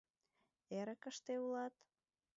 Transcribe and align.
Эрыкыште 0.77 1.33
улат? 1.45 1.73